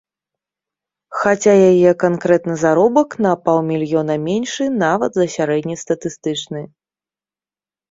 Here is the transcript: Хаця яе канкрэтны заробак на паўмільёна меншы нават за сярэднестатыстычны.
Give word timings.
Хаця 1.19 1.53
яе 1.71 1.91
канкрэтны 2.03 2.55
заробак 2.63 3.09
на 3.27 3.35
паўмільёна 3.51 4.13
меншы 4.25 4.63
нават 4.85 5.11
за 5.23 5.31
сярэднестатыстычны. 5.37 6.61